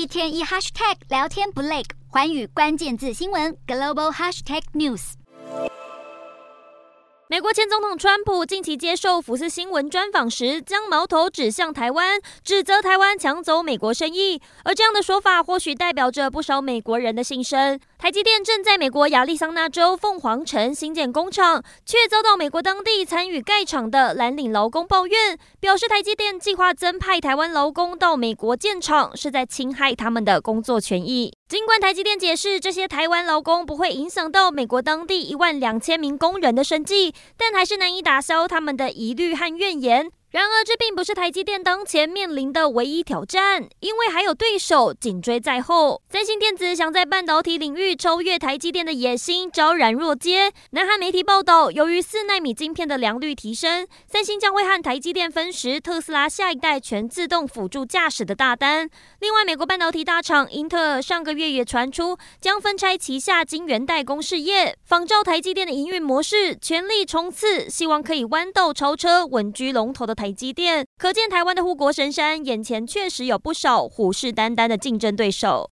[0.00, 5.12] 一天一 hashtag 聊天不累，环宇关键字新闻 global hashtag news。
[7.28, 14.40] 美国前总统川普近期接受福斯新闻专访时，将矛头指向台湾，指责台湾抢走美国生意。
[14.64, 17.78] 而这样的说法，或许代表着不少美国人的心声。
[18.00, 31.34] 台积电正在美国亚利桑那州凤凰城新建工厂，却遭到美国当地参与盖厂的蓝领劳工抱怨，表示台积电计划增派台湾劳工到美国建厂，是在侵害他们的工作权益。
[31.46, 40.10] 尽管台积电解释这些台湾劳工不会影响到美国当地一万两千名工人的生计，但还是难以打消他们的疑虑和怨言。
[40.30, 46.00] 然而，这并不是台积电当前面临的唯一挑战，因为还有对手紧追在后。
[46.08, 50.52] 三星电子想在半导体领域超越台积电的野心昭然若揭。
[50.70, 58.88] 南韩媒体报道，由于四纳米晶片的良率提升，三星将会和台积电分食特斯拉下一代全自动辅助驾驶的大单。
[59.18, 70.19] 另外，美国半导体大厂英特尔上个月也传出将分拆旗下晶圆代工事业，仿照台积电的营运模式，全力冲刺，希望可以弯道超车，稳居龙头的。
[70.20, 75.66] 台积电，可见台湾的护国神山眼前确实有不少虎视眈眈的竞争对手。